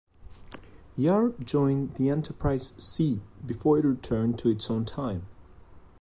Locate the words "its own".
4.49-4.83